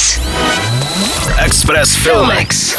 Express. 0.00 1.28
Express 1.44 1.96
Filmex. 1.96 2.76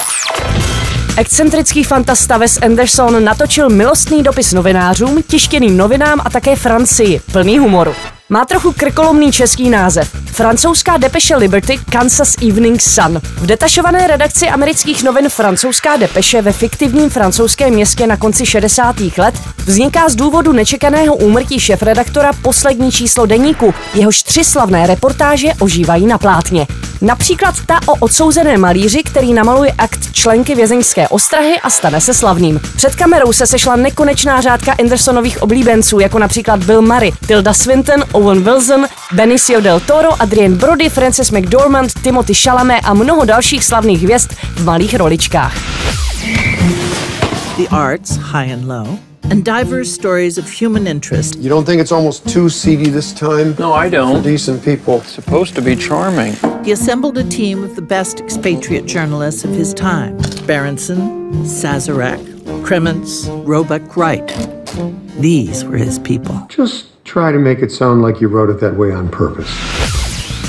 Excentrický 1.17 1.83
fantasta 1.83 2.37
Wes 2.37 2.59
Anderson 2.61 3.23
natočil 3.23 3.69
milostný 3.69 4.23
dopis 4.23 4.53
novinářům, 4.53 5.23
tištěným 5.27 5.77
novinám 5.77 6.21
a 6.25 6.29
také 6.29 6.55
Francii, 6.55 7.21
plný 7.31 7.59
humoru. 7.59 7.93
Má 8.29 8.45
trochu 8.45 8.73
krkolomný 8.73 9.31
český 9.31 9.69
název. 9.69 10.15
Francouzská 10.25 10.97
depeše 10.97 11.35
Liberty 11.35 11.79
Kansas 11.91 12.35
Evening 12.49 12.81
Sun. 12.81 13.21
V 13.37 13.45
detašované 13.45 14.07
redakci 14.07 14.49
amerických 14.49 15.03
novin 15.03 15.29
Francouzská 15.29 15.97
depeše 15.97 16.41
ve 16.41 16.51
fiktivním 16.51 17.09
francouzském 17.09 17.73
městě 17.73 18.07
na 18.07 18.17
konci 18.17 18.45
60. 18.45 18.95
let 19.17 19.35
vzniká 19.65 20.09
z 20.09 20.15
důvodu 20.15 20.51
nečekaného 20.51 21.15
úmrtí 21.15 21.59
šefredaktora 21.59 22.31
poslední 22.41 22.91
číslo 22.91 23.25
deníku, 23.25 23.73
jehož 23.93 24.23
tři 24.23 24.43
slavné 24.43 24.87
reportáže 24.87 25.47
ožívají 25.59 26.05
na 26.05 26.17
plátně. 26.17 26.67
Například 27.01 27.55
ta 27.65 27.79
o 27.87 27.93
odsouzené 27.99 28.57
malíři, 28.57 29.03
který 29.03 29.33
namaluje 29.33 29.71
akt 29.77 29.99
členky 30.11 30.55
vězeňské 30.55 31.07
ostrahy 31.07 31.59
a 31.59 31.69
stane 31.69 32.01
se 32.01 32.13
slavným. 32.13 32.59
Před 32.75 32.95
kamerou 32.95 33.33
se 33.33 33.47
sešla 33.47 33.75
nekonečná 33.75 34.41
řádka 34.41 34.75
Andersonových 34.79 35.41
oblíbenců, 35.41 35.99
jako 35.99 36.19
například 36.19 36.63
Bill 36.63 36.81
Murray, 36.81 37.11
Tilda 37.27 37.53
Swinton, 37.53 38.03
Owen 38.11 38.43
Wilson, 38.43 38.85
Benicio 39.13 39.61
del 39.61 39.79
Toro, 39.79 40.21
Adrian 40.21 40.55
Brody, 40.55 40.89
Frances 40.89 41.31
McDormand, 41.31 41.91
Timothy 42.03 42.33
Chalamet 42.33 42.79
a 42.83 42.93
mnoho 42.93 43.25
dalších 43.25 43.65
slavných 43.65 44.03
hvězd 44.03 44.31
v 44.55 44.65
malých 44.65 44.95
roličkách. 44.95 45.55
The 47.57 47.67
arts, 47.69 48.17
high 48.17 48.53
and 48.53 48.65
low, 48.67 48.87
and 49.31 49.43
diverse 49.43 49.91
stories 49.91 50.37
of 50.37 50.45
human 50.61 50.87
interest. 50.87 51.35
You 51.35 51.49
don't 51.49 51.65
think 51.65 51.81
it's 51.81 51.91
almost 51.91 52.33
too 52.33 52.49
seedy 52.49 52.91
this 52.91 53.13
time? 53.13 53.55
No, 53.59 53.73
I 53.85 53.89
For 53.89 53.97
don't. 53.97 54.23
decent 54.23 54.63
people. 54.63 54.95
It's 54.97 55.15
supposed 55.15 55.55
to 55.55 55.61
be 55.61 55.75
charming. 55.75 56.50
He 56.63 56.71
assembled 56.71 57.17
a 57.17 57.23
team 57.23 57.63
of 57.63 57.75
the 57.75 57.81
best 57.81 58.19
expatriate 58.19 58.85
journalists 58.85 59.43
of 59.43 59.49
his 59.49 59.73
time 59.73 60.15
Berenson, 60.45 61.31
Sazerac, 61.43 62.19
Kremens, 62.63 63.27
Roebuck 63.45 63.97
Wright. 63.97 64.27
These 65.19 65.65
were 65.65 65.77
his 65.77 65.99
people. 65.99 66.35
Just 66.49 67.03
try 67.03 67.31
to 67.31 67.39
make 67.39 67.63
it 67.63 67.71
sound 67.71 68.01
like 68.03 68.21
you 68.21 68.27
wrote 68.27 68.51
it 68.51 68.59
that 68.59 68.75
way 68.77 68.91
on 68.91 69.09
purpose. 69.09 69.49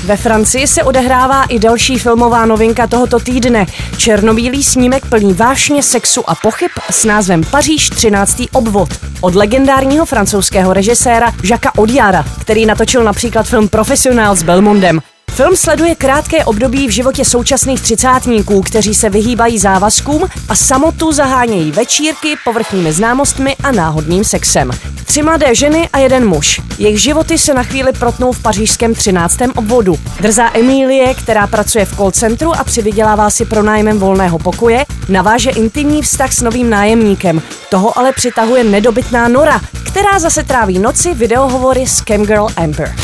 Ve 0.05 0.17
Francii 0.17 0.67
se 0.67 0.83
odehrává 0.83 1.43
i 1.43 1.59
další 1.59 1.99
filmová 1.99 2.45
novinka 2.45 2.87
tohoto 2.87 3.19
týdne. 3.19 3.65
Černobílý 3.97 4.63
snímek 4.63 5.05
plný 5.05 5.33
vášně, 5.33 5.83
sexu 5.83 6.29
a 6.29 6.35
pochyb 6.35 6.71
s 6.89 7.05
názvem 7.05 7.43
Paříž 7.51 7.89
13. 7.89 8.43
obvod. 8.53 8.89
Od 9.21 9.35
legendárního 9.35 10.05
francouzského 10.05 10.73
režiséra 10.73 11.31
Jacques 11.43 11.73
Odiara, 11.77 12.25
který 12.41 12.65
natočil 12.65 13.03
například 13.03 13.43
film 13.47 13.67
Profesionál 13.69 14.35
s 14.35 14.43
Belmondem. 14.43 14.99
Film 15.33 15.55
sleduje 15.55 15.95
krátké 15.95 16.45
období 16.45 16.87
v 16.87 16.91
životě 16.91 17.25
současných 17.25 17.81
třicátníků, 17.81 18.61
kteří 18.61 18.93
se 18.93 19.09
vyhýbají 19.09 19.59
závazkům 19.59 20.27
a 20.49 20.55
samotu 20.55 21.11
zahánějí 21.11 21.71
večírky, 21.71 22.35
povrchními 22.43 22.93
známostmi 22.93 23.55
a 23.63 23.71
náhodným 23.71 24.23
sexem. 24.23 24.71
Tři 25.05 25.21
mladé 25.21 25.55
ženy 25.55 25.89
a 25.93 25.99
jeden 25.99 26.27
muž. 26.27 26.61
Jejich 26.77 27.01
životy 27.01 27.37
se 27.37 27.53
na 27.53 27.63
chvíli 27.63 27.93
protnou 27.93 28.31
v 28.31 28.41
pařížském 28.41 28.93
13. 28.93 29.37
obvodu. 29.55 29.95
Drzá 30.19 30.51
Emílie, 30.53 31.13
která 31.13 31.47
pracuje 31.47 31.85
v 31.85 31.95
call 31.95 32.11
centru 32.11 32.55
a 32.55 32.63
přivydělává 32.63 33.29
si 33.29 33.45
pronájmem 33.45 33.99
volného 33.99 34.39
pokoje, 34.39 34.85
naváže 35.09 35.49
intimní 35.49 36.01
vztah 36.01 36.33
s 36.33 36.41
novým 36.41 36.69
nájemníkem. 36.69 37.41
Toho 37.69 37.97
ale 37.97 38.11
přitahuje 38.11 38.63
nedobytná 38.63 39.27
Nora, 39.27 39.61
která 39.91 40.19
zase 40.19 40.43
tráví 40.43 40.79
noci 40.79 41.13
videohovory 41.13 41.87
s 41.87 42.01
Camgirl 42.01 42.47
Amber. 42.57 42.95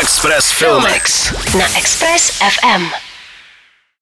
Express 0.00 0.52
Filmex. 0.52 1.32
Na 1.56 1.64
Express 1.78 2.38
FM. 2.40 3.15